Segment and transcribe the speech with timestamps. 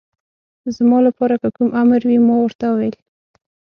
[0.75, 2.95] زما لپاره که کوم امر وي، ما ورته وویل.